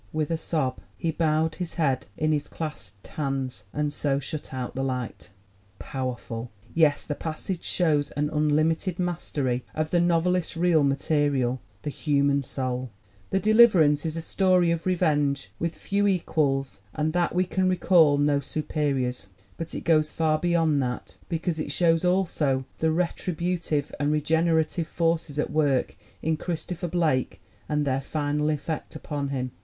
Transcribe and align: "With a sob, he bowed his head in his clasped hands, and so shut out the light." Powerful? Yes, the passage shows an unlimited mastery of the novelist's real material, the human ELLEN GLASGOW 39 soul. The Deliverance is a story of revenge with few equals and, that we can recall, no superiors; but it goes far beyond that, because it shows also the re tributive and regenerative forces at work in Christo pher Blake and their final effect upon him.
"With 0.11 0.31
a 0.31 0.35
sob, 0.37 0.79
he 0.97 1.11
bowed 1.11 1.53
his 1.61 1.75
head 1.75 2.07
in 2.17 2.31
his 2.31 2.47
clasped 2.47 3.05
hands, 3.05 3.65
and 3.71 3.93
so 3.93 4.17
shut 4.17 4.51
out 4.51 4.73
the 4.73 4.83
light." 4.83 5.29
Powerful? 5.77 6.49
Yes, 6.73 7.05
the 7.05 7.13
passage 7.13 7.63
shows 7.63 8.09
an 8.17 8.31
unlimited 8.31 8.97
mastery 8.97 9.63
of 9.75 9.91
the 9.91 9.99
novelist's 9.99 10.57
real 10.57 10.83
material, 10.83 11.61
the 11.83 11.91
human 11.91 12.37
ELLEN 12.37 12.39
GLASGOW 12.39 12.61
39 12.65 12.79
soul. 12.79 12.89
The 13.29 13.39
Deliverance 13.39 14.03
is 14.07 14.17
a 14.17 14.21
story 14.23 14.71
of 14.71 14.87
revenge 14.87 15.51
with 15.59 15.75
few 15.75 16.07
equals 16.07 16.79
and, 16.95 17.13
that 17.13 17.35
we 17.35 17.43
can 17.43 17.69
recall, 17.69 18.17
no 18.17 18.39
superiors; 18.39 19.27
but 19.55 19.75
it 19.75 19.81
goes 19.81 20.09
far 20.09 20.39
beyond 20.39 20.81
that, 20.81 21.19
because 21.29 21.59
it 21.59 21.71
shows 21.71 22.03
also 22.03 22.65
the 22.79 22.89
re 22.91 23.05
tributive 23.15 23.91
and 23.99 24.11
regenerative 24.11 24.87
forces 24.87 25.37
at 25.37 25.51
work 25.51 25.95
in 26.23 26.37
Christo 26.37 26.73
pher 26.73 26.89
Blake 26.89 27.39
and 27.69 27.85
their 27.85 28.01
final 28.01 28.49
effect 28.49 28.95
upon 28.95 29.27
him. 29.29 29.51